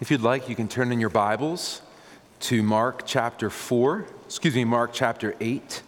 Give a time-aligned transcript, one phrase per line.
[0.00, 1.82] If you'd like, you can turn in your Bibles
[2.42, 5.82] to Mark chapter 4, excuse me, Mark chapter 8.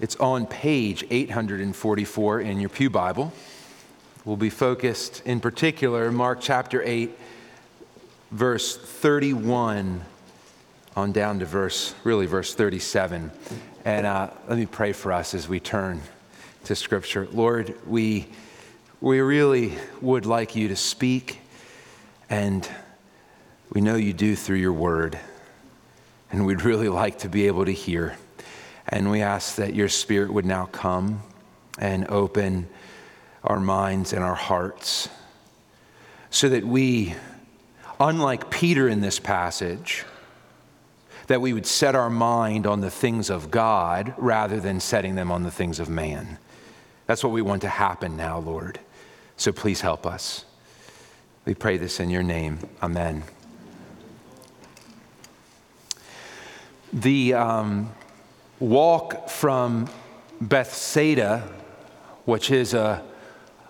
[0.00, 3.34] It's on page 844 in your Pew Bible.
[4.24, 7.10] We'll be focused in particular, Mark chapter 8,
[8.30, 10.00] verse 31
[10.96, 13.30] on down to verse, really, verse 37.
[13.84, 16.00] And uh, let me pray for us as we turn
[16.64, 17.28] to Scripture.
[17.30, 18.26] Lord, we,
[19.02, 21.40] we really would like you to speak
[22.30, 22.66] and
[23.72, 25.18] we know you do through your word.
[26.30, 28.16] And we'd really like to be able to hear.
[28.88, 31.22] And we ask that your spirit would now come
[31.78, 32.68] and open
[33.44, 35.08] our minds and our hearts
[36.30, 37.14] so that we,
[37.98, 40.04] unlike Peter in this passage,
[41.26, 45.30] that we would set our mind on the things of God rather than setting them
[45.30, 46.38] on the things of man.
[47.06, 48.78] That's what we want to happen now, Lord.
[49.36, 50.44] So please help us.
[51.46, 52.58] We pray this in your name.
[52.82, 53.24] Amen.
[56.92, 57.92] The um,
[58.58, 59.88] walk from
[60.38, 61.48] Bethsaida,
[62.26, 63.02] which is a,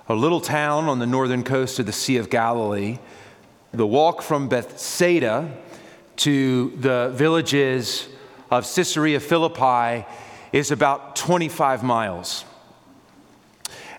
[0.09, 2.99] a little town on the northern coast of the Sea of Galilee,
[3.73, 5.57] the walk from Bethsaida
[6.17, 8.09] to the villages
[8.51, 10.05] of Caesarea Philippi
[10.53, 12.45] is about 25 miles.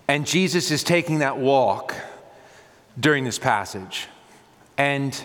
[0.06, 1.94] And Jesus is taking that walk
[2.98, 4.08] during this passage.
[4.76, 5.20] And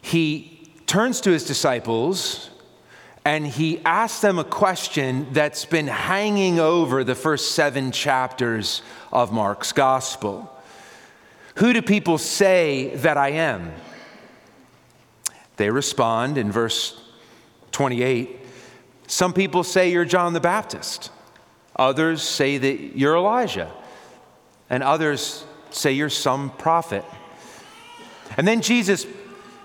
[0.00, 2.50] he turns to his disciples
[3.24, 9.32] and he asks them a question that's been hanging over the first seven chapters of
[9.32, 10.50] Mark's gospel
[11.56, 13.72] Who do people say that I am?
[15.56, 17.00] They respond in verse
[17.70, 18.40] 28
[19.06, 21.10] Some people say you're John the Baptist,
[21.76, 23.70] others say that you're Elijah,
[24.68, 27.04] and others say you're some prophet.
[28.36, 29.06] And then Jesus,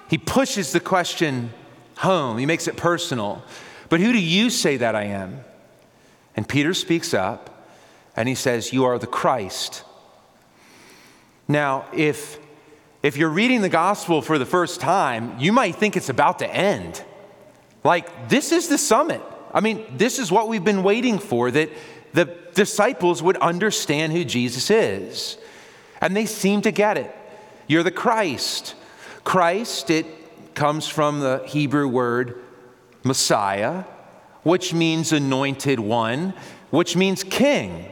[0.10, 1.52] he pushes the question
[1.98, 3.44] home, he makes it personal.
[3.90, 5.44] But who do you say that I am?
[6.36, 7.66] And Peter speaks up
[8.16, 9.84] and he says, You are the Christ.
[11.48, 12.40] Now, if,
[13.02, 16.54] if you're reading the gospel for the first time, you might think it's about to
[16.54, 17.02] end.
[17.84, 19.22] Like, this is the summit.
[19.54, 21.70] I mean, this is what we've been waiting for that
[22.14, 25.38] the disciples would understand who Jesus is.
[26.02, 27.14] And they seem to get it.
[27.68, 28.76] You're the Christ.
[29.24, 30.06] Christ, it
[30.56, 32.42] comes from the Hebrew word
[33.04, 33.84] Messiah,
[34.44, 36.34] which means anointed one,
[36.70, 37.90] which means king.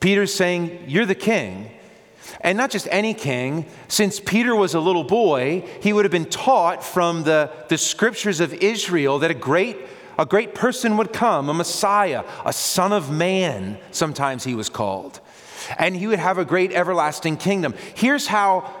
[0.00, 1.70] Peter's saying, You're the king.
[2.40, 6.26] And not just any king, since Peter was a little boy, he would have been
[6.26, 9.78] taught from the, the scriptures of Israel that a great,
[10.18, 15.20] a great person would come, a Messiah, a son of man, sometimes he was called
[15.78, 17.74] and he would have a great everlasting kingdom.
[17.94, 18.72] Here's how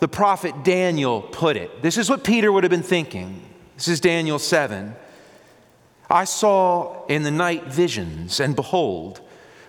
[0.00, 1.82] the prophet Daniel put it.
[1.82, 3.42] This is what Peter would have been thinking.
[3.76, 4.94] This is Daniel 7.
[6.10, 9.20] I saw in the night visions, and behold,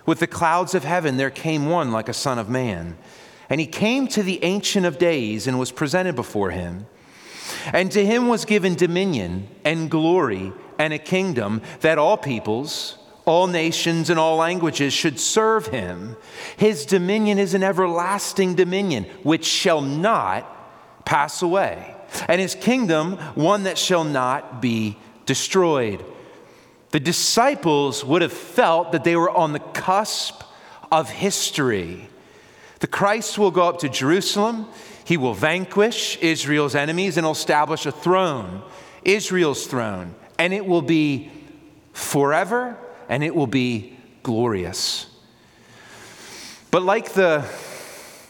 [0.04, 2.96] with the clouds of heaven there came one like a son of man.
[3.48, 6.86] And he came to the Ancient of Days and was presented before him.
[7.72, 13.48] And to him was given dominion and glory and a kingdom that all peoples, all
[13.48, 16.16] nations and all languages should serve him.
[16.56, 21.94] His dominion is an everlasting dominion which shall not pass away,
[22.28, 26.04] and his kingdom one that shall not be destroyed.
[26.92, 30.42] The disciples would have felt that they were on the cusp
[30.90, 32.08] of history.
[32.78, 34.68] The Christ will go up to Jerusalem.
[35.04, 38.62] He will vanquish Israel's enemies and establish a throne,
[39.04, 41.30] Israel's throne, and it will be
[41.92, 45.06] forever and it will be glorious.
[46.70, 47.44] But like the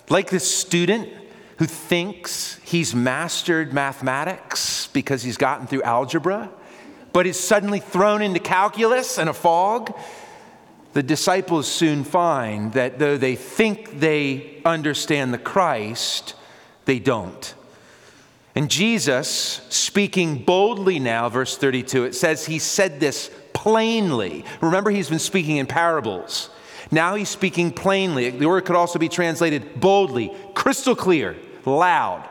[0.09, 1.09] like the student
[1.59, 6.51] who thinks he's mastered mathematics because he's gotten through algebra,
[7.13, 9.97] but is suddenly thrown into calculus and a fog,
[10.93, 16.35] the disciples soon find that though they think they understand the Christ,
[16.85, 17.55] they don't.
[18.55, 24.45] And Jesus, speaking boldly now, verse 32, it says he said this plainly.
[24.61, 26.51] Remember, he's been speaking in parables.
[26.91, 28.29] Now he's speaking plainly.
[28.29, 32.29] The word could also be translated boldly, crystal clear, loud.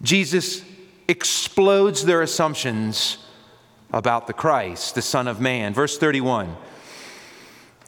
[0.00, 0.64] Jesus
[1.06, 3.18] explodes their assumptions
[3.92, 5.74] about the Christ, the Son of Man.
[5.74, 6.56] Verse 31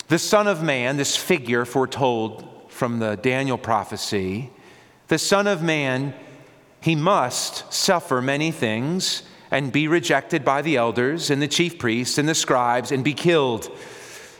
[0.08, 4.50] The Son of Man, this figure foretold from the Daniel prophecy,
[5.08, 6.12] the Son of Man,
[6.82, 12.19] he must suffer many things and be rejected by the elders and the chief priests
[12.19, 13.70] and the scribes and be killed.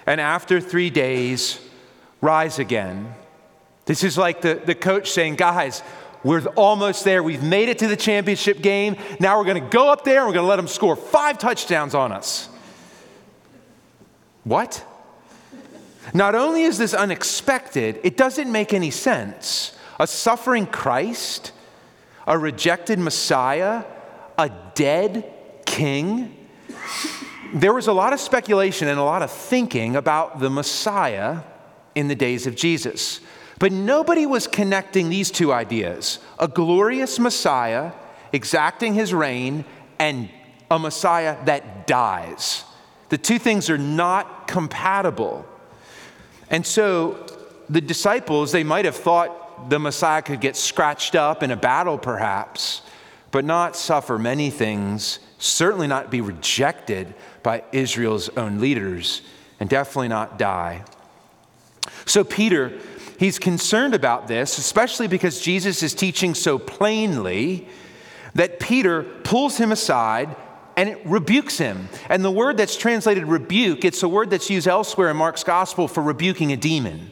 [0.07, 1.61] And after three days,
[2.21, 3.15] rise again.
[3.87, 5.83] This is like the, the coach saying, Guys,
[6.23, 7.23] we're almost there.
[7.23, 8.97] We've made it to the championship game.
[9.19, 11.39] Now we're going to go up there and we're going to let them score five
[11.39, 12.49] touchdowns on us.
[14.45, 14.85] What?
[16.13, 19.77] Not only is this unexpected, it doesn't make any sense.
[19.99, 21.53] A suffering Christ,
[22.27, 23.85] a rejected Messiah,
[24.41, 25.31] a dead
[25.67, 26.37] king.
[27.53, 31.41] There was a lot of speculation and a lot of thinking about the Messiah
[31.95, 33.21] in the days of Jesus.
[33.59, 37.93] But nobody was connecting these two ideas a glorious Messiah
[38.33, 39.65] exacting his reign
[39.99, 40.31] and
[40.71, 42.65] a Messiah that dies.
[43.11, 45.45] The two things are not compatible.
[46.49, 47.27] And so
[47.69, 51.99] the disciples, they might have thought the Messiah could get scratched up in a battle,
[51.99, 52.83] perhaps,
[53.31, 59.23] but not suffer many things, certainly not be rejected by Israel's own leaders,
[59.59, 60.85] and definitely not die.
[62.07, 62.79] So Peter,
[63.19, 67.69] he's concerned about this, especially because Jesus is teaching so plainly
[68.35, 70.35] that Peter pulls him aside
[70.77, 71.89] and it rebukes him.
[72.09, 75.87] And the word that's translated rebuke, it's a word that's used elsewhere in Mark's gospel
[75.89, 77.11] for rebuking a demon.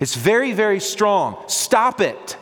[0.00, 1.42] It's very, very strong.
[1.46, 2.36] Stop it.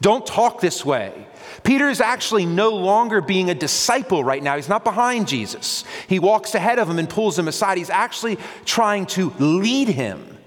[0.00, 1.27] Don't talk this way.
[1.68, 4.56] Peter is actually no longer being a disciple right now.
[4.56, 5.84] He's not behind Jesus.
[6.06, 7.76] He walks ahead of him and pulls him aside.
[7.76, 10.38] He's actually trying to lead him.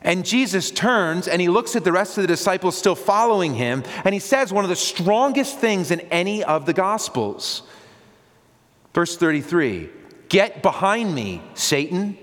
[0.00, 3.82] And Jesus turns and he looks at the rest of the disciples still following him,
[4.04, 7.64] and he says one of the strongest things in any of the Gospels.
[8.94, 9.90] Verse 33
[10.28, 12.16] Get behind me, Satan.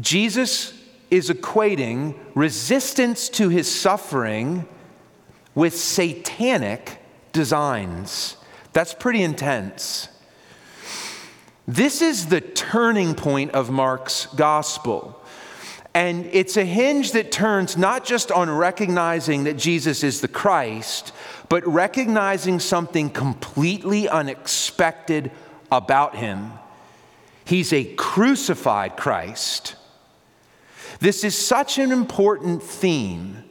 [0.00, 0.76] Jesus
[1.12, 4.66] is equating resistance to his suffering
[5.54, 7.00] with satanic
[7.32, 8.36] designs.
[8.72, 10.08] That's pretty intense.
[11.66, 15.20] This is the turning point of Mark's gospel.
[15.94, 21.12] And it's a hinge that turns not just on recognizing that Jesus is the Christ,
[21.48, 25.30] but recognizing something completely unexpected
[25.70, 26.52] about him.
[27.44, 29.76] He's a crucified Christ.
[30.98, 33.43] This is such an important theme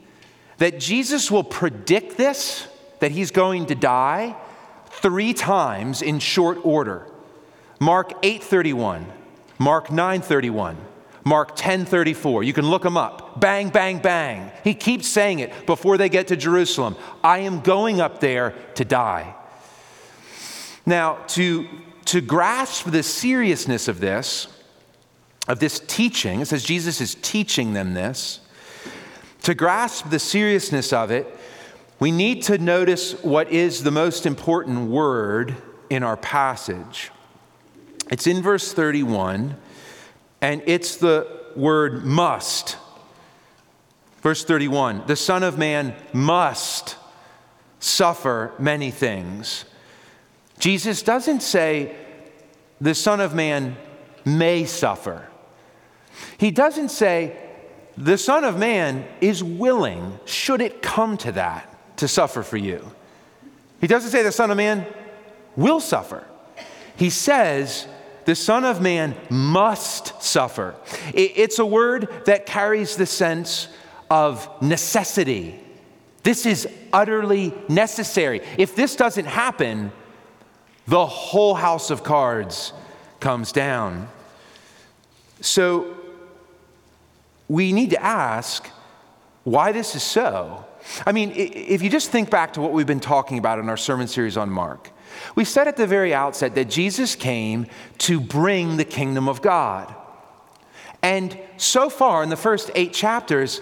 [0.58, 2.68] that Jesus will predict this,
[3.00, 4.36] that he's going to die,
[4.88, 7.08] three times in short order.
[7.80, 9.06] Mark 8:31,
[9.58, 10.76] Mark 9:31,
[11.26, 12.44] Mark 10:34.
[12.44, 13.40] You can look them up.
[13.40, 14.52] Bang bang bang.
[14.64, 16.96] He keeps saying it before they get to Jerusalem.
[17.24, 19.36] I am going up there to die.
[20.86, 21.68] Now, to
[22.06, 24.48] to grasp the seriousness of this,
[25.48, 28.40] of this teaching, it says Jesus is teaching them this.
[29.44, 31.28] To grasp the seriousness of it,
[32.00, 35.56] we need to notice what is the most important word
[35.90, 37.12] in our passage.
[38.10, 39.56] It's in verse 31
[40.42, 42.78] and it's the word must.
[44.22, 46.96] Verse 31 the Son of Man must
[47.80, 49.66] suffer many things.
[50.60, 51.96] Jesus doesn't say
[52.80, 53.76] the Son of Man
[54.24, 55.28] may suffer.
[56.38, 57.43] He doesn't say
[57.98, 62.92] the Son of Man is willing, should it come to that, to suffer for you.
[63.82, 64.86] He doesn't say the Son of Man
[65.56, 66.26] will suffer.
[66.96, 67.88] He says
[68.26, 70.76] the Son of Man must suffer.
[71.14, 73.68] It's a word that carries the sense
[74.10, 75.60] of necessity.
[76.24, 78.42] This is utterly necessary.
[78.58, 79.92] If this doesn't happen,
[80.88, 82.74] the whole house of cards
[83.20, 84.08] comes down.
[85.42, 85.93] So
[87.54, 88.68] we need to ask
[89.44, 90.66] why this is so.
[91.06, 93.78] I mean, if you just think back to what we've been talking about in our
[93.78, 94.90] sermon series on Mark,
[95.36, 97.68] we said at the very outset that Jesus came
[98.00, 99.94] to bring the kingdom of God.
[101.04, 103.62] And so far in the first eight chapters,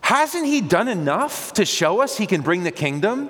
[0.00, 3.28] hasn't he done enough to show us he can bring the kingdom?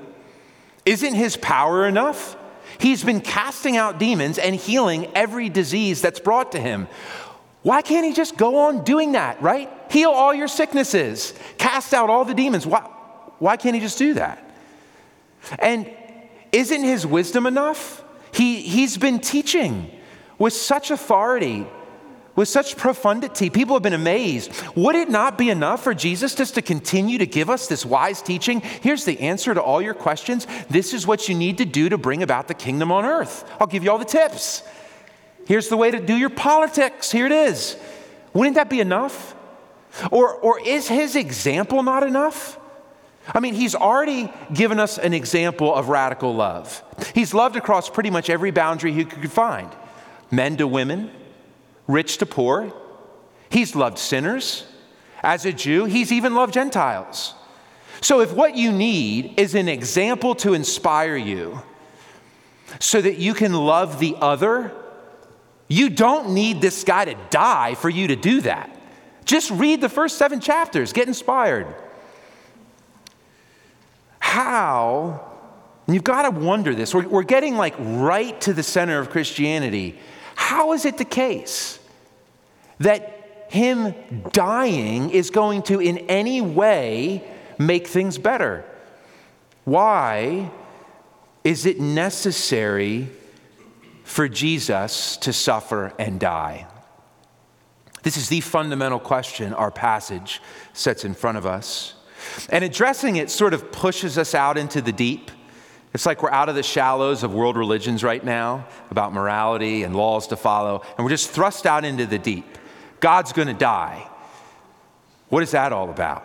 [0.86, 2.36] Isn't his power enough?
[2.78, 6.86] He's been casting out demons and healing every disease that's brought to him.
[7.68, 9.68] Why can't he just go on doing that, right?
[9.90, 12.66] Heal all your sicknesses, cast out all the demons.
[12.66, 12.80] Why,
[13.40, 14.42] why can't he just do that?
[15.58, 15.86] And
[16.50, 18.02] isn't his wisdom enough?
[18.32, 19.90] He, he's been teaching
[20.38, 21.66] with such authority,
[22.34, 23.50] with such profundity.
[23.50, 24.50] People have been amazed.
[24.74, 28.22] Would it not be enough for Jesus just to continue to give us this wise
[28.22, 28.62] teaching?
[28.62, 30.46] Here's the answer to all your questions.
[30.70, 33.44] This is what you need to do to bring about the kingdom on earth.
[33.60, 34.62] I'll give you all the tips.
[35.48, 37.10] Here's the way to do your politics.
[37.10, 37.78] Here it is.
[38.34, 39.34] Wouldn't that be enough?
[40.10, 42.60] Or, or is his example not enough?
[43.34, 46.82] I mean, he's already given us an example of radical love.
[47.14, 49.70] He's loved across pretty much every boundary he could find
[50.30, 51.10] men to women,
[51.86, 52.70] rich to poor.
[53.48, 54.66] He's loved sinners.
[55.22, 57.34] As a Jew, he's even loved Gentiles.
[58.02, 61.62] So, if what you need is an example to inspire you
[62.80, 64.72] so that you can love the other,
[65.68, 68.74] you don't need this guy to die for you to do that.
[69.24, 71.66] Just read the first seven chapters, get inspired.
[74.18, 75.30] How,
[75.86, 79.10] and you've got to wonder this, we're, we're getting like right to the center of
[79.10, 79.98] Christianity.
[80.34, 81.78] How is it the case
[82.78, 83.94] that him
[84.32, 87.24] dying is going to in any way
[87.58, 88.64] make things better?
[89.64, 90.50] Why
[91.44, 93.10] is it necessary
[94.08, 96.66] for Jesus to suffer and die?
[98.02, 100.40] This is the fundamental question our passage
[100.72, 101.94] sets in front of us.
[102.48, 105.30] And addressing it sort of pushes us out into the deep.
[105.92, 109.94] It's like we're out of the shallows of world religions right now about morality and
[109.94, 112.56] laws to follow, and we're just thrust out into the deep.
[113.00, 114.08] God's to die.
[115.28, 116.24] What is that all about?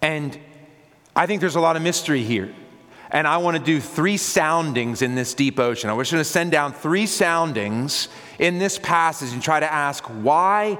[0.00, 0.38] And
[1.16, 2.54] I think there's a lot of mystery here.
[3.10, 5.88] And I want to do three soundings in this deep ocean.
[5.88, 10.04] I just going to send down three soundings in this passage and try to ask
[10.04, 10.78] why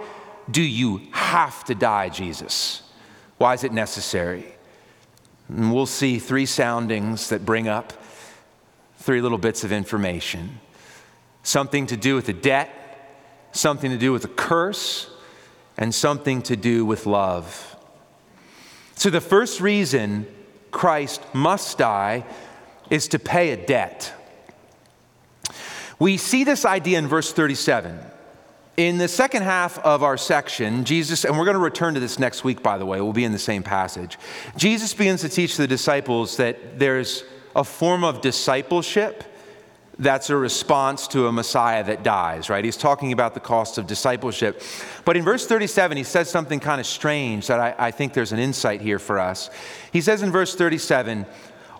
[0.51, 2.83] do you have to die, Jesus?
[3.39, 4.47] Why is it necessary?
[5.49, 7.93] And we'll see three soundings that bring up
[8.99, 10.61] three little bits of information
[11.43, 12.71] something to do with the debt,
[13.53, 15.11] something to do with a curse,
[15.79, 17.75] and something to do with love.
[18.97, 20.27] So, the first reason
[20.71, 22.25] Christ must die
[22.91, 24.13] is to pay a debt.
[25.99, 27.99] We see this idea in verse 37.
[28.77, 32.19] In the second half of our section, Jesus, and we're going to return to this
[32.21, 34.17] next week, by the way, we'll be in the same passage.
[34.57, 37.25] Jesus begins to teach the disciples that there's
[37.57, 39.25] a form of discipleship
[39.99, 42.65] that's a response to a Messiah that dies, right?
[42.65, 44.63] He's talking about the cost of discipleship.
[45.05, 48.33] But in verse 37, he says something kind of strange that I, I, think there's
[48.33, 49.51] an insight here for us.
[49.93, 51.27] He says in verse 37,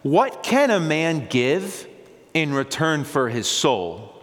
[0.03, 1.87] What can a man give
[2.35, 4.15] in return for his soul?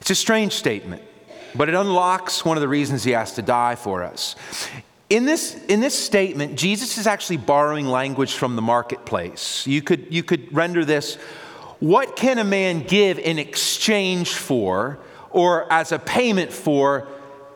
[0.00, 1.02] It's a strange statement,
[1.54, 4.36] but it unlocks one of the reasons he has to die for us.
[5.10, 9.66] In this, in this statement, Jesus is actually borrowing language from the marketplace.
[9.66, 11.18] You could, you could render this
[11.80, 14.98] what can a man give in exchange for
[15.30, 17.08] or as a payment for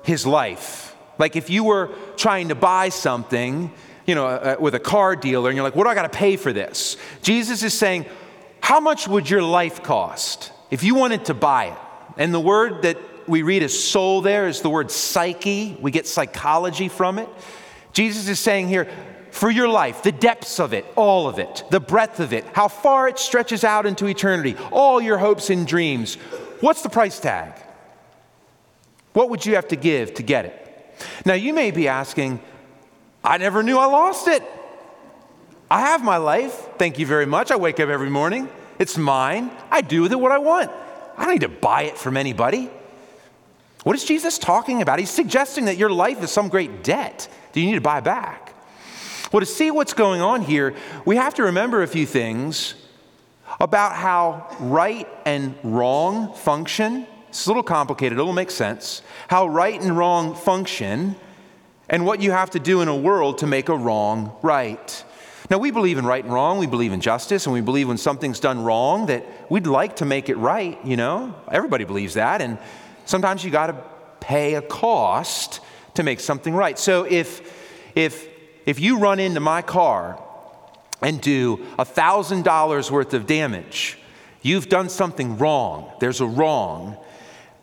[0.02, 0.94] his life?
[1.18, 3.72] Like if you were trying to buy something,
[4.06, 6.18] you know, uh, with a car dealer, and you're like, what do I got to
[6.18, 6.96] pay for this?
[7.22, 8.06] Jesus is saying,
[8.60, 11.78] how much would your life cost if you wanted to buy it?
[12.16, 12.98] And the word that
[13.28, 15.76] we read as soul there is the word psyche.
[15.80, 17.28] We get psychology from it.
[17.92, 18.88] Jesus is saying here,
[19.40, 22.68] for your life, the depths of it, all of it, the breadth of it, how
[22.68, 26.16] far it stretches out into eternity, all your hopes and dreams.
[26.60, 27.54] What's the price tag?
[29.14, 30.94] What would you have to give to get it?
[31.24, 32.38] Now, you may be asking,
[33.24, 34.42] I never knew I lost it.
[35.70, 36.52] I have my life.
[36.76, 37.50] Thank you very much.
[37.50, 38.46] I wake up every morning.
[38.78, 39.50] It's mine.
[39.70, 40.70] I do with it what I want.
[41.16, 42.68] I don't need to buy it from anybody.
[43.84, 44.98] What is Jesus talking about?
[44.98, 48.49] He's suggesting that your life is some great debt that you need to buy back.
[49.32, 52.74] Well, to see what's going on here, we have to remember a few things
[53.60, 57.06] about how right and wrong function.
[57.28, 59.02] It's a little complicated, it'll make sense.
[59.28, 61.14] How right and wrong function,
[61.88, 65.04] and what you have to do in a world to make a wrong right.
[65.48, 67.98] Now, we believe in right and wrong, we believe in justice, and we believe when
[67.98, 71.36] something's done wrong that we'd like to make it right, you know?
[71.52, 72.58] Everybody believes that, and
[73.04, 73.76] sometimes you got to
[74.18, 75.60] pay a cost
[75.94, 76.76] to make something right.
[76.76, 77.60] So if
[77.94, 78.29] if
[78.66, 80.22] if you run into my car
[81.02, 83.98] and do $1,000 worth of damage,
[84.42, 85.92] you've done something wrong.
[86.00, 86.96] There's a wrong.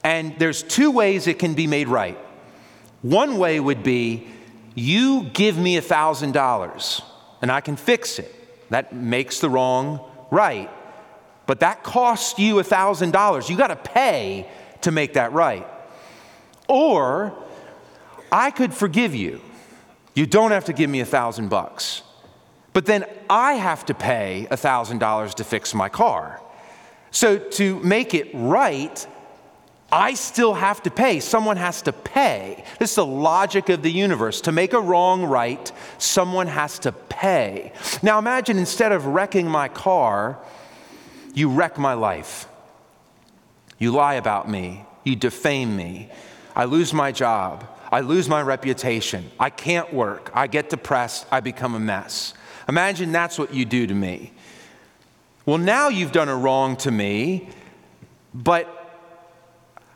[0.04, 2.18] And there's two ways it can be made right.
[3.02, 4.28] One way would be
[4.76, 7.04] you give me $1,000
[7.42, 8.34] and I can fix it.
[8.70, 10.00] That makes the wrong
[10.32, 10.70] right.
[11.46, 13.50] But that costs you $1,000.
[13.50, 14.50] You got to pay
[14.82, 15.66] to make that right.
[16.68, 17.34] Or
[18.32, 19.42] I could forgive you
[20.18, 22.02] you don't have to give me a thousand bucks.
[22.74, 26.42] But then I have to pay a thousand dollars to fix my car.
[27.12, 29.08] So to make it right,
[29.92, 31.20] I still have to pay.
[31.20, 32.64] Someone has to pay.
[32.80, 34.42] This is the logic of the universe.
[34.42, 37.72] To make a wrong right, someone has to pay.
[38.02, 40.40] Now imagine instead of wrecking my car,
[41.36, 42.48] you wreck my life.
[43.78, 44.84] You lie about me.
[45.04, 46.10] You defame me.
[46.56, 47.68] I lose my job.
[47.92, 49.32] I lose my reputation.
[49.40, 50.32] I can't work.
[50.34, 51.26] I get depressed.
[51.32, 52.34] I become a mess.
[52.68, 54.34] Imagine that's what you do to me.
[55.46, 57.50] Well, now you've done a wrong to me,
[58.34, 58.74] but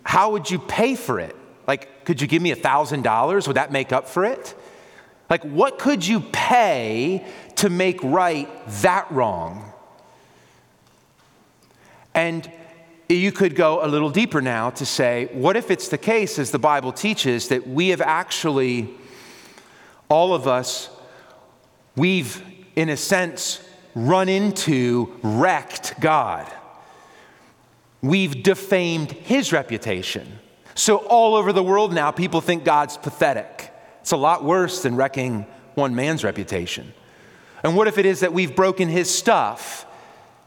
[0.04, 1.36] how would you pay for it?
[1.68, 3.48] Like, could you give me $1,000?
[3.48, 4.56] Would that make up for it?
[5.30, 7.26] Like, what could you pay
[7.58, 8.50] to make right
[8.82, 9.72] that wrong?
[12.14, 12.50] And
[13.14, 16.52] you could go a little deeper now to say, what if it's the case, as
[16.52, 18.90] the Bible teaches, that we have actually,
[20.10, 20.90] all of us,
[21.96, 22.44] we've,
[22.76, 23.64] in a sense,
[23.96, 26.52] run into, wrecked God?
[28.02, 30.40] We've defamed his reputation.
[30.74, 33.72] So, all over the world now, people think God's pathetic.
[34.02, 36.94] It's a lot worse than wrecking one man's reputation.
[37.64, 39.86] And what if it is that we've broken his stuff?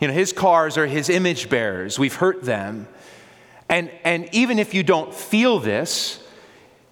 [0.04, 1.99] You know, his cars are his image bearers.
[1.99, 2.88] We've hurt them.
[3.70, 6.23] And, and even if you don't feel this,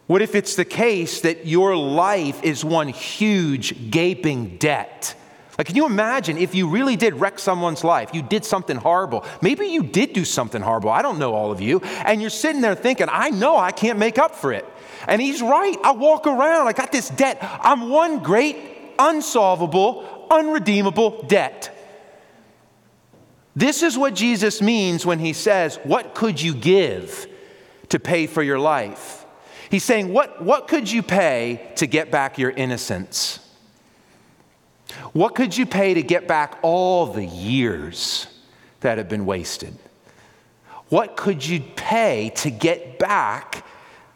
[0.06, 5.14] what if it's the case that your life is one huge gaping debt?
[5.58, 8.14] Like, can you imagine if you really did wreck someone's life?
[8.14, 9.26] You did something horrible.
[9.42, 10.88] Maybe you did do something horrible.
[10.88, 11.80] I don't know all of you.
[12.06, 14.64] And you're sitting there thinking, I know I can't make up for it.
[15.06, 15.76] And he's right.
[15.84, 17.36] I walk around, I got this debt.
[17.42, 18.56] I'm one great,
[18.98, 21.78] unsolvable, unredeemable debt.
[23.54, 27.26] This is what Jesus means when he says, What could you give
[27.90, 29.26] to pay for your life?
[29.70, 33.38] He's saying, What, what could you pay to get back your innocence?
[35.12, 38.26] What could you pay to get back all the years
[38.80, 39.76] that have been wasted?
[40.88, 43.64] What could you pay to get back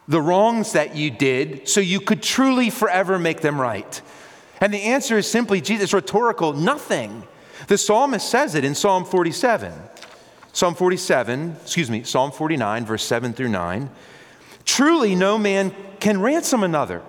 [0.07, 4.01] the wrongs that you did so you could truly forever make them right?
[4.61, 7.23] And the answer is simply, Jesus, rhetorical, nothing.
[7.67, 9.73] The psalmist says it in Psalm 47.
[10.53, 13.89] Psalm 47, excuse me, Psalm 49, verse 7 through 9.
[14.65, 17.01] Truly, no man can ransom another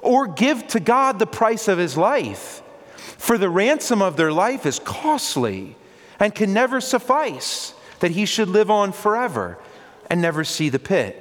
[0.00, 2.62] or give to God the price of his life.
[2.96, 5.76] For the ransom of their life is costly
[6.20, 9.58] and can never suffice that he should live on forever
[10.10, 11.20] and never see the pit.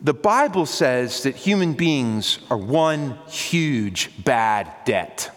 [0.00, 5.30] The Bible says that human beings are one huge bad debt.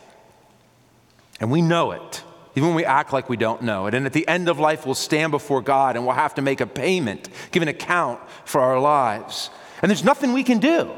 [1.42, 2.24] And we know it,
[2.56, 3.96] even when we act like we don't know it.
[3.96, 6.62] And at the end of life, we'll stand before God and we'll have to make
[6.62, 9.50] a payment, give an account for our lives.
[9.82, 10.92] And there's nothing we can do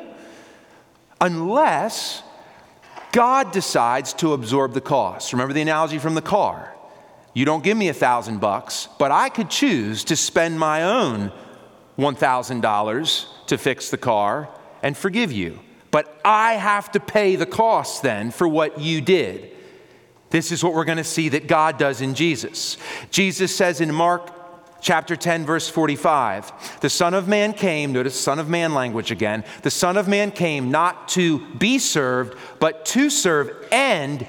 [1.21, 2.21] unless
[3.13, 5.31] God decides to absorb the cost.
[5.31, 6.75] Remember the analogy from the car.
[7.33, 11.31] You don't give me a thousand bucks, but I could choose to spend my own
[11.97, 14.49] $1,000 to fix the car
[14.81, 15.59] and forgive you.
[15.89, 19.52] But I have to pay the cost then for what you did.
[20.33, 22.77] This is what we're going to see that God does in Jesus.
[23.11, 24.31] Jesus says in Mark
[24.81, 26.79] chapter 10, verse 45.
[26.81, 29.43] The Son of Man came, notice Son of Man language again.
[29.61, 34.25] The Son of Man came not to be served, but to serve and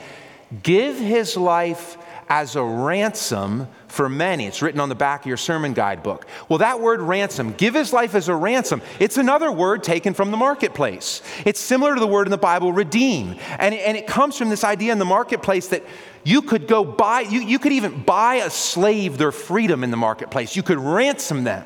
[0.62, 1.96] give his life
[2.28, 4.46] as a ransom for many.
[4.46, 6.26] It's written on the back of your sermon guidebook.
[6.48, 10.30] Well, that word ransom, give his life as a ransom, it's another word taken from
[10.30, 11.22] the marketplace.
[11.44, 13.36] It's similar to the word in the Bible, redeem.
[13.58, 15.84] And, and it comes from this idea in the marketplace that
[16.24, 19.96] you could go buy, you, you could even buy a slave their freedom in the
[19.96, 20.56] marketplace.
[20.56, 21.64] You could ransom them.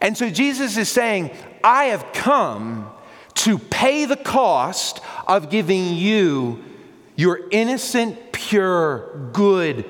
[0.00, 1.30] And so Jesus is saying,
[1.62, 2.90] I have come
[3.34, 6.64] to pay the cost of giving you
[7.16, 9.84] your innocent, pure, good,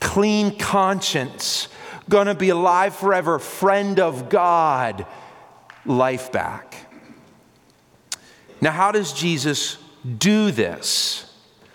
[0.00, 1.68] clean conscience,
[2.08, 5.06] gonna be alive forever, friend of God,
[5.84, 6.90] life back.
[8.60, 9.78] Now, how does Jesus
[10.18, 11.26] do this?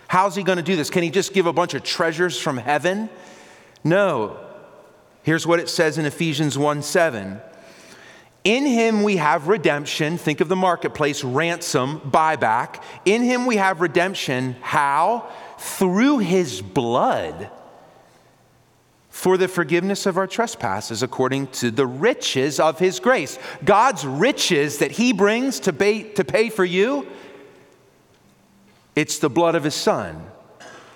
[0.07, 0.89] How's he going to do this?
[0.89, 3.09] Can he just give a bunch of treasures from heaven?
[3.83, 4.37] No.
[5.23, 7.41] Here's what it says in Ephesians 1 7.
[8.43, 10.19] In him we have redemption.
[10.19, 12.83] Think of the marketplace, ransom, buyback.
[13.03, 14.55] In him we have redemption.
[14.61, 15.27] How?
[15.65, 17.49] Through his blood
[19.09, 23.39] for the forgiveness of our trespasses according to the riches of his grace.
[23.63, 27.07] God's riches that he brings to pay, to pay for you
[28.95, 30.23] it's the blood of his son.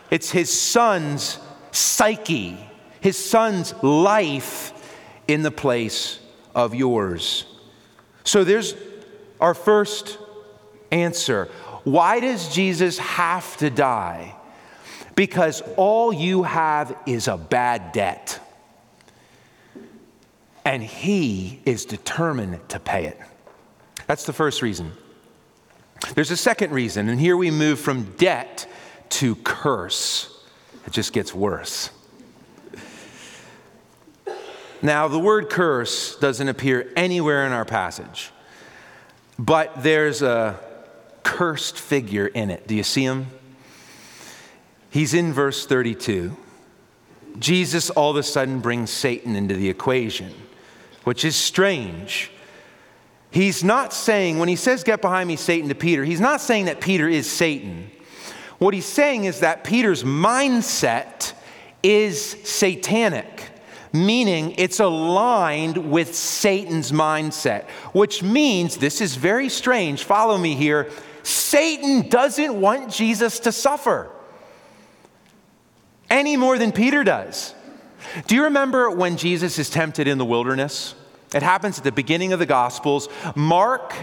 [0.10, 1.40] It's his son's
[1.72, 2.58] psyche,
[3.02, 4.74] his son's life
[5.28, 6.20] in the place
[6.56, 7.46] of yours.
[8.24, 8.74] So there's
[9.40, 10.18] our first
[10.92, 11.46] answer.
[11.84, 14.36] Why does Jesus have to die?
[15.20, 18.40] Because all you have is a bad debt.
[20.64, 23.20] And he is determined to pay it.
[24.08, 24.94] That's the first reason.
[26.16, 28.66] There's a second reason, and here we move from debt
[29.10, 30.42] to curse.
[30.88, 31.90] It just gets worse.
[34.82, 38.32] Now, the word curse doesn't appear anywhere in our passage,
[39.38, 40.58] but there's a
[41.24, 42.70] cursed figure in it.
[42.70, 43.28] Do you see him?
[44.90, 46.36] He's in verse 32.
[47.38, 50.34] Jesus all of a sudden brings Satan into the equation,
[51.04, 52.32] which is strange
[53.32, 56.66] He's not saying, when he says, Get behind me, Satan, to Peter, he's not saying
[56.66, 57.92] that Peter is Satan.
[58.58, 61.34] What he's saying is that Peter's mindset
[61.84, 63.50] is satanic,
[63.94, 70.04] meaning it's aligned with Satan's mindset, which means this is very strange.
[70.04, 70.90] Follow me here.
[71.24, 74.10] Satan doesn't want Jesus to suffer
[76.10, 77.54] any more than Peter does.
[78.28, 80.96] Do you remember when Jesus is tempted in the wilderness?
[81.34, 83.08] It happens at the beginning of the Gospels.
[83.36, 83.94] Mark,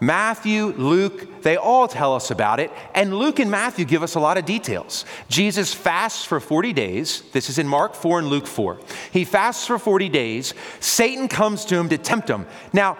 [0.00, 2.70] Matthew, Luke, they all tell us about it.
[2.94, 5.04] And Luke and Matthew give us a lot of details.
[5.28, 7.22] Jesus fasts for 40 days.
[7.32, 8.78] This is in Mark 4 and Luke 4.
[9.12, 10.54] He fasts for 40 days.
[10.78, 12.46] Satan comes to him to tempt him.
[12.72, 12.96] Now,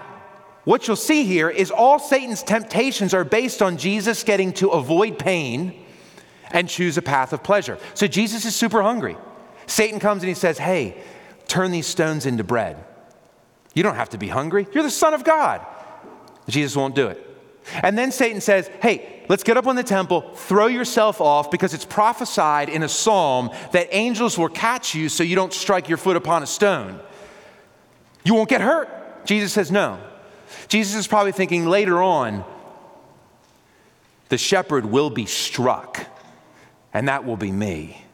[0.64, 5.18] what you'll see here is all Satan's temptations are based on Jesus getting to avoid
[5.18, 5.84] pain
[6.50, 7.78] and choose a path of pleasure.
[7.94, 9.16] So Jesus is super hungry.
[9.66, 11.00] Satan comes and he says, Hey,
[11.46, 12.84] turn these stones into bread.
[13.74, 14.66] You don't have to be hungry.
[14.72, 15.64] You're the Son of God.
[16.48, 17.24] Jesus won't do it.
[17.82, 21.74] And then Satan says, Hey, let's get up on the temple, throw yourself off, because
[21.74, 25.98] it's prophesied in a psalm that angels will catch you so you don't strike your
[25.98, 27.00] foot upon a stone.
[28.24, 29.26] You won't get hurt.
[29.26, 29.98] Jesus says, No.
[30.68, 32.44] Jesus is probably thinking later on,
[34.28, 36.06] the shepherd will be struck,
[36.98, 38.04] and that will be me.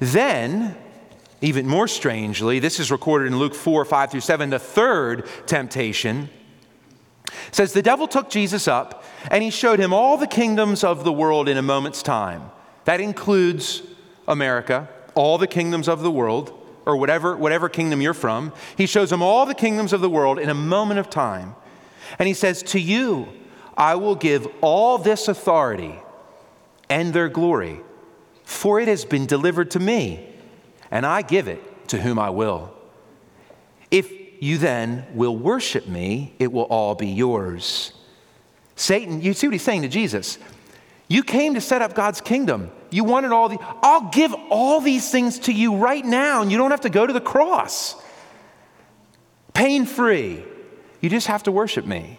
[0.00, 0.76] Then,
[1.40, 6.28] even more strangely, this is recorded in Luke 4 5 through 7, the third temptation
[7.52, 11.12] says the devil took Jesus up and he showed him all the kingdoms of the
[11.12, 12.50] world in a moment's time.
[12.84, 13.84] That includes
[14.26, 16.52] America, all the kingdoms of the world,
[16.84, 18.52] or whatever, whatever kingdom you're from.
[18.76, 21.54] He shows him all the kingdoms of the world in a moment of time.
[22.18, 23.28] And he says, To you
[23.76, 26.00] I will give all this authority
[26.88, 27.80] and their glory
[28.48, 30.26] for it has been delivered to me,
[30.90, 32.72] and I give it to whom I will.
[33.90, 34.10] If
[34.42, 37.92] you then will worship me, it will all be yours.
[38.74, 40.38] Satan, you see what he's saying to Jesus?
[41.08, 42.70] You came to set up God's kingdom.
[42.90, 46.56] You wanted all the, I'll give all these things to you right now, and you
[46.56, 47.96] don't have to go to the cross.
[49.52, 50.42] Pain free.
[51.02, 52.18] You just have to worship me.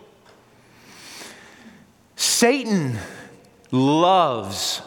[2.16, 3.00] Satan
[3.72, 4.82] loves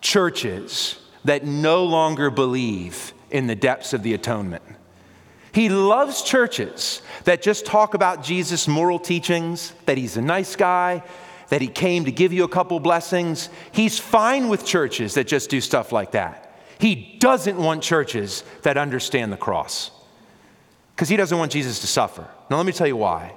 [0.00, 4.62] churches that no longer believe in the depths of the atonement.
[5.52, 11.02] He loves churches that just talk about Jesus' moral teachings, that he's a nice guy,
[11.48, 13.48] that he came to give you a couple blessings.
[13.72, 16.54] He's fine with churches that just do stuff like that.
[16.78, 19.90] He doesn't want churches that understand the cross
[20.94, 22.26] because he doesn't want Jesus to suffer.
[22.48, 23.34] Now, let me tell you why.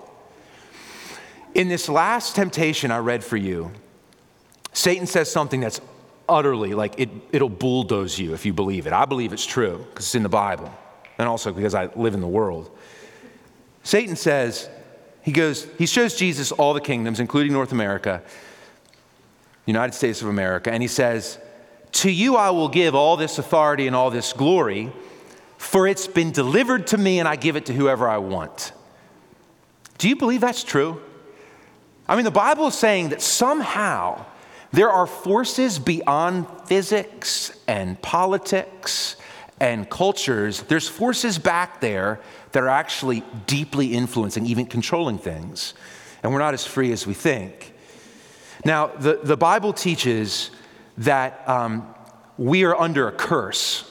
[1.55, 3.71] In this last temptation I read for you,
[4.73, 5.79] Satan says something that's
[6.27, 8.93] utterly, like it, it'll bulldoze you if you believe it.
[8.93, 10.71] I believe it's true because it's in the Bible
[11.17, 12.75] and also because I live in the world.
[13.83, 14.69] Satan says,
[15.21, 18.21] he goes, he shows Jesus all the kingdoms, including North America,
[19.65, 21.37] United States of America, and he says,
[21.93, 24.91] To you I will give all this authority and all this glory,
[25.57, 28.73] for it's been delivered to me and I give it to whoever I want.
[29.97, 31.01] Do you believe that's true?
[32.07, 34.25] I mean, the Bible is saying that somehow
[34.73, 39.15] there are forces beyond physics and politics
[39.59, 40.63] and cultures.
[40.63, 42.19] There's forces back there
[42.53, 45.75] that are actually deeply influencing, even controlling things.
[46.23, 47.73] And we're not as free as we think.
[48.65, 50.49] Now, the, the Bible teaches
[50.97, 51.87] that um,
[52.39, 53.87] we are under a curse.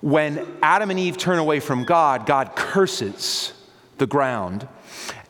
[0.00, 3.52] When Adam and Eve turn away from God, God curses
[3.98, 4.66] the ground.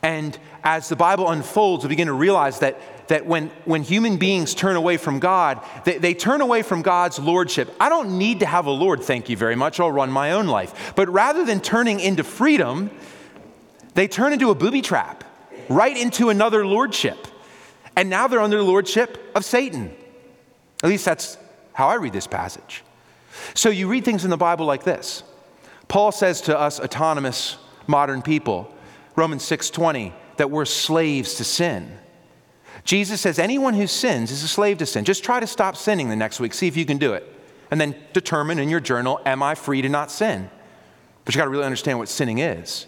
[0.00, 2.80] And as the Bible unfolds, we begin to realize that
[3.10, 7.18] that when, when human beings turn away from God, they, they turn away from God's
[7.18, 7.68] lordship.
[7.80, 9.80] I don't need to have a Lord, thank you very much.
[9.80, 10.92] I'll run my own life.
[10.94, 12.88] But rather than turning into freedom,
[13.94, 15.24] they turn into a booby trap,
[15.68, 17.26] right into another lordship.
[17.96, 19.92] And now they're under the lordship of Satan.
[20.84, 21.36] At least that's
[21.72, 22.84] how I read this passage.
[23.54, 25.24] So you read things in the Bible like this.
[25.88, 27.56] Paul says to us autonomous
[27.88, 28.72] modern people,
[29.16, 31.98] Romans 6:20, that we're slaves to sin.
[32.84, 35.04] Jesus says anyone who sins is a slave to sin.
[35.04, 37.26] Just try to stop sinning the next week, see if you can do it.
[37.70, 40.50] And then determine in your journal, am I free to not sin?
[41.24, 42.86] But you got to really understand what sinning is.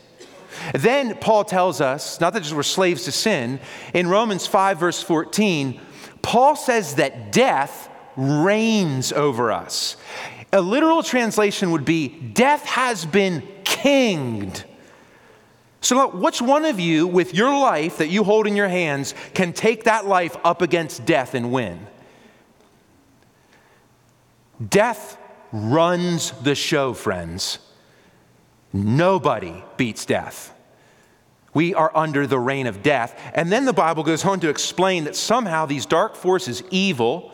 [0.75, 3.61] Then Paul tells us, not that we're slaves to sin,
[3.95, 5.81] in Romans 5, verse 14,
[6.21, 9.97] Paul says that death reigns over us.
[10.53, 14.65] A literal translation would be death has been kinged
[15.83, 19.53] so, which one of you, with your life that you hold in your hands, can
[19.53, 21.87] take that life up against death and win?
[24.67, 25.19] Death
[25.51, 27.59] runs the show, friends.
[28.73, 30.55] Nobody beats death.
[31.53, 33.21] We are under the reign of death.
[33.35, 37.33] And then the Bible goes on to explain that somehow these dark forces, evil,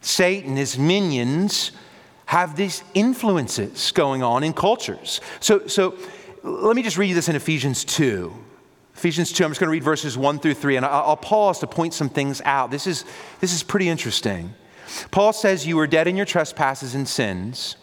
[0.00, 1.72] Satan, his minions,
[2.26, 5.20] have these influences going on in cultures.
[5.40, 5.96] So, so
[6.46, 8.32] let me just read you this in Ephesians 2.
[8.94, 11.66] Ephesians 2, I'm just going to read verses 1 through 3, and I'll pause to
[11.66, 12.70] point some things out.
[12.70, 13.04] This is,
[13.40, 14.54] this is pretty interesting.
[15.10, 17.76] Paul says, You were dead in your trespasses and sins,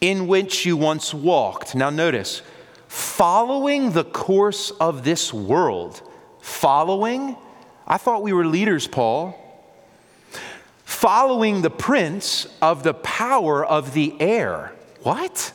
[0.00, 1.74] in which you once walked.
[1.74, 2.42] Now, notice,
[2.88, 6.02] following the course of this world.
[6.40, 7.36] Following?
[7.86, 9.38] I thought we were leaders, Paul.
[10.84, 14.72] Following the prince of the power of the air.
[15.02, 15.52] What?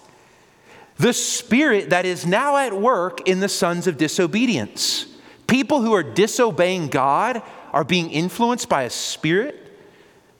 [0.98, 5.06] The spirit that is now at work in the sons of disobedience.
[5.46, 9.72] People who are disobeying God are being influenced by a spirit.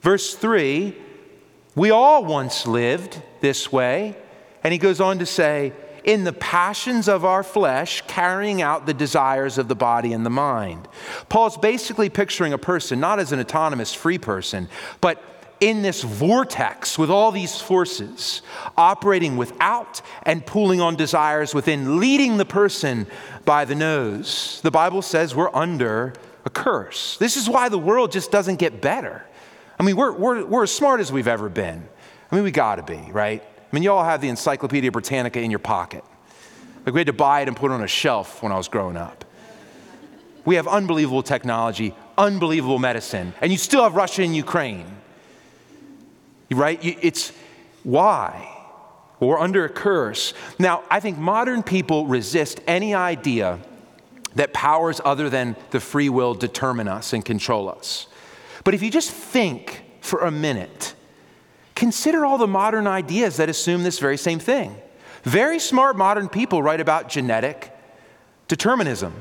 [0.00, 0.96] Verse 3
[1.74, 4.16] We all once lived this way.
[4.64, 5.72] And he goes on to say,
[6.04, 10.30] in the passions of our flesh, carrying out the desires of the body and the
[10.30, 10.88] mind.
[11.28, 14.68] Paul's basically picturing a person not as an autonomous free person,
[15.00, 15.22] but
[15.60, 18.42] in this vortex with all these forces
[18.76, 23.06] operating without and pulling on desires within, leading the person
[23.44, 24.60] by the nose.
[24.62, 26.12] The Bible says we're under
[26.44, 27.16] a curse.
[27.18, 29.24] This is why the world just doesn't get better.
[29.78, 31.88] I mean, we're, we're, we're as smart as we've ever been.
[32.30, 33.42] I mean, we gotta be, right?
[33.42, 36.04] I mean, you all have the Encyclopedia Britannica in your pocket.
[36.84, 38.68] Like we had to buy it and put it on a shelf when I was
[38.68, 39.24] growing up.
[40.44, 44.86] We have unbelievable technology, unbelievable medicine, and you still have Russia and Ukraine.
[46.50, 46.78] Right?
[46.82, 47.32] It's
[47.82, 48.54] why?
[49.20, 50.32] We're under a curse.
[50.58, 53.58] Now, I think modern people resist any idea
[54.34, 58.06] that powers other than the free will determine us and control us.
[58.64, 60.94] But if you just think for a minute,
[61.78, 64.74] Consider all the modern ideas that assume this very same thing.
[65.22, 67.72] Very smart modern people write about genetic
[68.48, 69.14] determinism.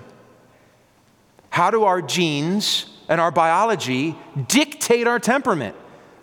[1.52, 4.16] How do our genes and our biology
[4.48, 5.76] dictate our temperament,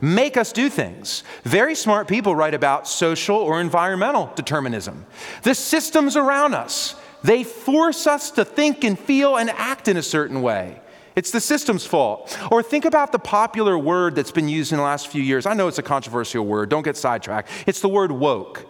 [0.05, 1.25] make us do things?
[1.45, 5.07] Very smart people write about social or environmental determinism.
[5.43, 10.03] The systems around us, they force us to think and feel and act in a
[10.03, 10.81] certain way.
[11.17, 12.37] It's the system's fault.
[12.51, 15.47] Or think about the popular word that's been used in the last few years.
[15.47, 17.49] I know it's a controversial word, don't get sidetracked.
[17.67, 18.67] It's the word woke.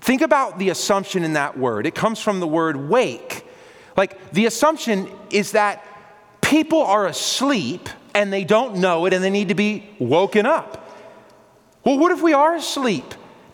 [0.00, 1.86] Think about the assumption in that word.
[1.86, 3.46] It comes from the word wake.
[3.96, 5.84] Like the assumption is that
[6.40, 10.88] people are asleep and they don't know it and they need to be woken up.
[11.84, 13.04] Well, what if we are asleep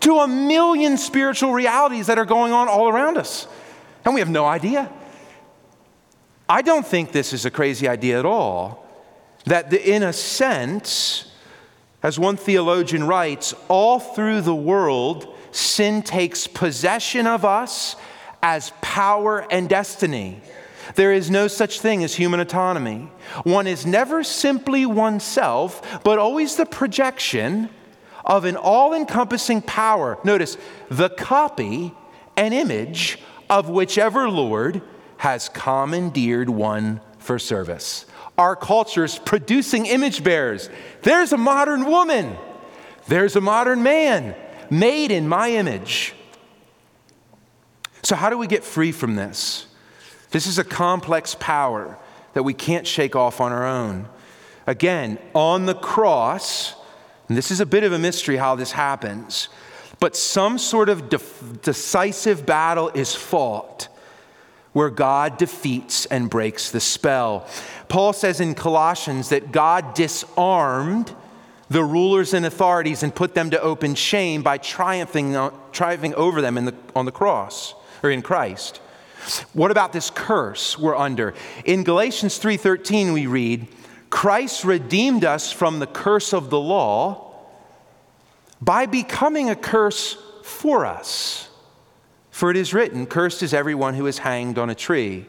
[0.01, 3.47] to a million spiritual realities that are going on all around us
[4.05, 4.90] and we have no idea?
[6.49, 8.87] I don't think this is a crazy idea at all.
[9.45, 11.31] That the, in a sense,
[12.03, 17.97] as one theologian writes, all through the world, sin takes possession of us
[18.42, 20.40] as power and destiny.
[20.94, 23.11] There is no such thing as human autonomy.
[23.44, 27.70] One is never simply oneself, but always the projection
[28.25, 30.18] of an all encompassing power.
[30.25, 30.57] Notice,
[30.88, 31.92] the copy
[32.37, 33.18] and image
[33.49, 34.83] of whichever Lord
[35.18, 38.07] has commandeered one for service.
[38.37, 40.68] Our culture is producing image bearers.
[41.03, 42.37] There's a modern woman,
[43.09, 44.35] there's a modern man
[44.68, 46.14] made in my image.
[48.03, 49.66] So, how do we get free from this?
[50.31, 51.99] This is a complex power
[52.35, 54.09] that we can't shake off on our own.
[54.67, 56.75] Again, on the cross,
[57.29, 59.49] and this is a bit of a mystery how this happens,
[60.01, 61.21] but some sort of de-
[61.62, 63.89] decisive battle is fought
[64.73, 67.49] where God defeats and breaks the spell.
[67.89, 71.15] Paul says in Colossians that God disarmed
[71.71, 75.35] the rulers and authorities and put them to open shame by triumphing,
[75.73, 78.81] triumphing over them the, on the cross or in Christ.
[79.52, 81.35] What about this curse we're under?
[81.64, 83.66] In Galatians 3:13 we read,
[84.11, 87.35] Christ redeemed us from the curse of the law
[88.61, 91.48] by becoming a curse for us.
[92.31, 95.26] For it is written, Cursed is everyone who is hanged on a tree.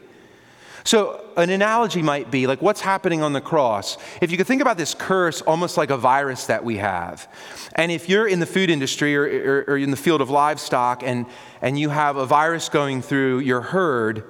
[0.88, 3.98] So, an analogy might be like what's happening on the cross.
[4.22, 7.30] If you could think about this curse almost like a virus that we have.
[7.74, 11.02] And if you're in the food industry or, or, or, in the field of livestock
[11.02, 11.26] and,
[11.60, 14.24] and you have a virus going through your herd,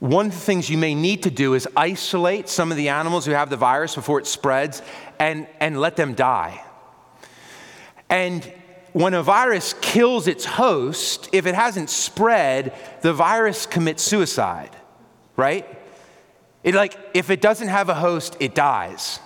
[0.00, 3.24] one of the things you may need to do is isolate some of the animals
[3.24, 4.82] who have the virus before it spreads
[5.18, 6.62] and, and let them die.
[8.10, 8.44] And
[8.92, 14.75] when a virus kills its host, if it hasn't spread, the virus commits suicide,
[15.36, 15.66] right?
[16.64, 19.20] It like if it doesn't have a host, it dies.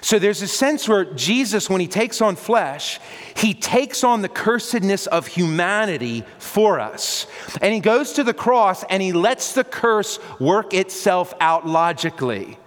[0.00, 3.00] So there's a sense where Jesus, when he takes on flesh,
[3.36, 7.26] he takes on the cursedness of humanity for us.
[7.60, 12.58] And he goes to the cross and he lets the curse work itself out logically.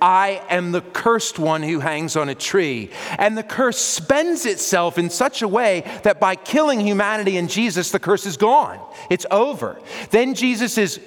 [0.00, 2.90] I am the cursed one who hangs on a tree.
[3.18, 7.90] And the curse spends itself in such a way that by killing humanity in Jesus,
[7.90, 8.78] the curse is gone.
[9.08, 9.80] It's over.
[10.10, 11.00] Then Jesus is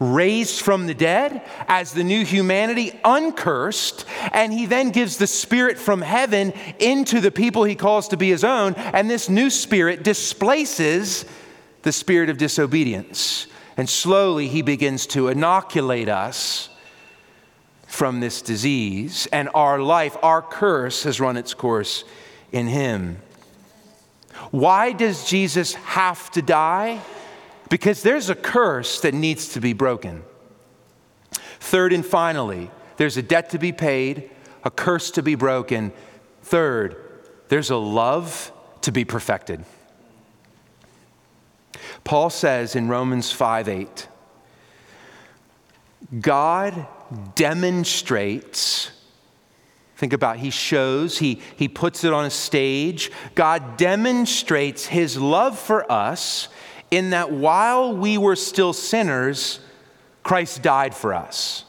[0.00, 5.78] raised from the dead as the new humanity, uncursed, and he then gives the spirit
[5.78, 10.04] from heaven into the people he calls to be his own, and this new spirit
[10.04, 11.24] displaces
[11.82, 13.46] the spirit of disobedience.
[13.76, 16.68] And slowly he begins to inoculate us
[17.86, 22.04] from this disease, and our life, our curse, has run its course
[22.52, 23.18] in him.
[24.50, 27.00] Why does Jesus have to die?
[27.68, 30.22] Because there's a curse that needs to be broken.
[31.60, 34.30] Third and finally, there's a debt to be paid,
[34.64, 35.92] a curse to be broken.
[36.42, 36.96] Third,
[37.48, 38.52] there's a love
[38.82, 39.64] to be perfected.
[42.04, 44.08] Paul says in Romans 5 8,
[46.20, 46.86] God
[47.34, 48.90] demonstrates,
[49.96, 53.10] think about he shows, he, he puts it on a stage.
[53.34, 56.48] God demonstrates his love for us
[56.90, 59.60] in that while we were still sinners,
[60.22, 61.64] Christ died for us.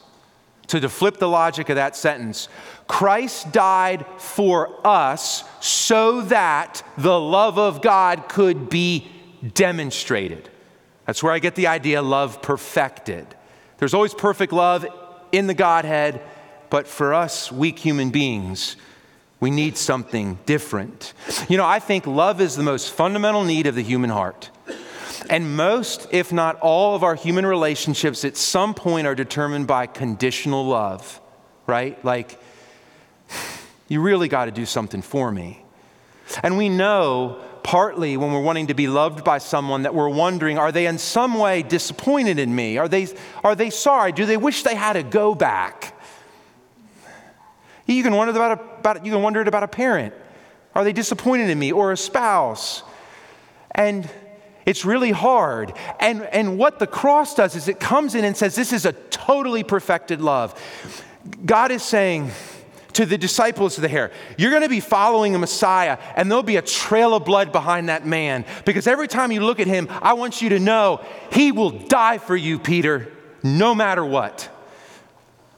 [0.66, 2.48] So, to flip the logic of that sentence,
[2.86, 9.08] Christ died for us so that the love of God could be
[9.54, 10.48] demonstrated.
[11.06, 13.26] That's where I get the idea love perfected.
[13.78, 14.86] There's always perfect love
[15.32, 16.20] in the Godhead,
[16.68, 18.76] but for us, weak human beings,
[19.40, 21.14] we need something different.
[21.48, 24.50] You know, I think love is the most fundamental need of the human heart.
[25.30, 29.86] And most, if not all, of our human relationships at some point are determined by
[29.86, 31.20] conditional love,
[31.68, 32.04] right?
[32.04, 32.36] Like,
[33.88, 35.64] you really got to do something for me.
[36.42, 40.58] And we know partly when we're wanting to be loved by someone that we're wondering
[40.58, 42.76] are they in some way disappointed in me?
[42.78, 43.06] Are they,
[43.44, 44.10] are they sorry?
[44.10, 45.96] Do they wish they had to go back?
[47.86, 50.12] You can wonder about, a, about you can wonder it about a parent.
[50.74, 52.82] Are they disappointed in me or a spouse?
[53.70, 54.10] And
[54.66, 55.72] it's really hard.
[55.98, 58.92] And, and what the cross does is it comes in and says, This is a
[58.92, 60.60] totally perfected love.
[61.44, 62.30] God is saying,
[62.94, 66.42] to the disciples of the hair, you're going to be following a Messiah, and there'll
[66.42, 68.44] be a trail of blood behind that man.
[68.64, 72.18] Because every time you look at him, I want you to know he will die
[72.18, 74.48] for you, Peter, no matter what.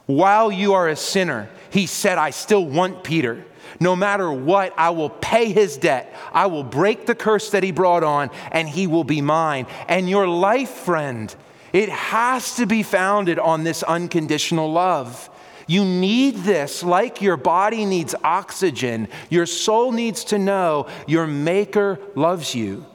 [0.05, 3.45] While you are a sinner, he said, I still want Peter.
[3.79, 6.15] No matter what, I will pay his debt.
[6.31, 9.67] I will break the curse that he brought on, and he will be mine.
[9.87, 11.33] And your life, friend,
[11.71, 15.29] it has to be founded on this unconditional love.
[15.67, 19.07] You need this like your body needs oxygen.
[19.29, 22.85] Your soul needs to know your Maker loves you,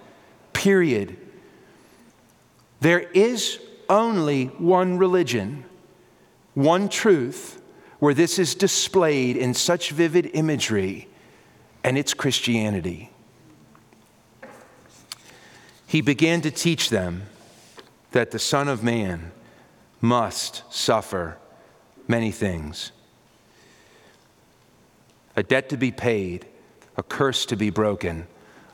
[0.52, 1.16] period.
[2.80, 5.64] There is only one religion,
[6.54, 7.57] one truth
[7.98, 11.08] where this is displayed in such vivid imagery,
[11.82, 13.10] and it's Christianity.
[15.86, 17.22] He began to teach them
[18.12, 19.32] that the Son of Man
[20.00, 21.38] must suffer
[22.06, 22.92] many things
[25.36, 26.44] a debt to be paid,
[26.96, 28.26] a curse to be broken,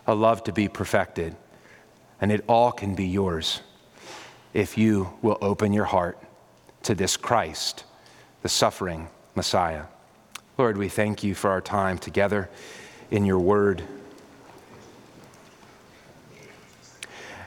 [0.07, 1.37] a love to be perfected.
[2.23, 3.61] And it all can be yours
[4.55, 6.19] if you will open your heart
[6.85, 7.85] to this Christ,
[8.45, 9.85] the suffering Messiah.
[10.59, 12.51] Lord, we thank you for our time together
[13.11, 13.83] in your word.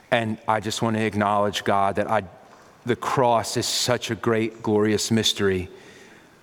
[0.09, 2.23] And I just want to acknowledge, God, that I,
[2.83, 5.69] the cross is such a great, glorious mystery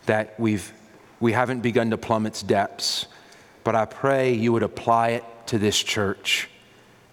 [0.06, 0.72] that we've,
[1.18, 3.06] we haven't begun to plumb its depths.
[3.64, 6.48] But I pray you would apply it to this church,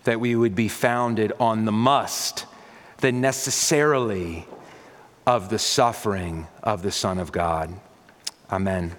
[0.03, 2.45] that we would be founded on the must,
[2.97, 4.45] the necessarily
[5.25, 7.73] of the suffering of the Son of God.
[8.51, 8.95] Amen.